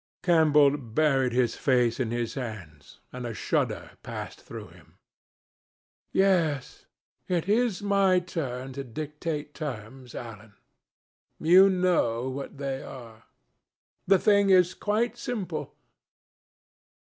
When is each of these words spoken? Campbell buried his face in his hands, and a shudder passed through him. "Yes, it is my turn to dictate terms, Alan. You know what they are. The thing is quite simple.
Campbell 0.23 0.77
buried 0.77 1.31
his 1.31 1.55
face 1.55 1.99
in 1.99 2.09
his 2.09 2.33
hands, 2.33 3.01
and 3.13 3.23
a 3.23 3.35
shudder 3.35 3.91
passed 4.01 4.41
through 4.41 4.69
him. 4.69 4.97
"Yes, 6.11 6.87
it 7.27 7.47
is 7.47 7.83
my 7.83 8.19
turn 8.19 8.73
to 8.73 8.83
dictate 8.83 9.53
terms, 9.53 10.15
Alan. 10.15 10.55
You 11.39 11.69
know 11.69 12.27
what 12.31 12.57
they 12.57 12.81
are. 12.81 13.25
The 14.07 14.17
thing 14.17 14.49
is 14.49 14.73
quite 14.73 15.19
simple. 15.19 15.75